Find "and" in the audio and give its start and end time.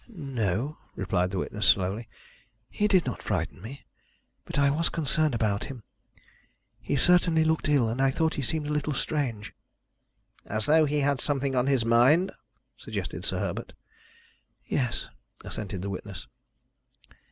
7.87-8.01